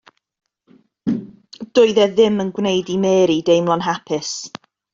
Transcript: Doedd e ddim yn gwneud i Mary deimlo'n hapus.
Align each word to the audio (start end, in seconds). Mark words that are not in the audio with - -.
Doedd 1.75 2.01
e 2.05 2.07
ddim 2.15 2.41
yn 2.45 2.51
gwneud 2.57 2.91
i 2.95 2.97
Mary 3.05 3.37
deimlo'n 3.53 3.87
hapus. 3.91 4.33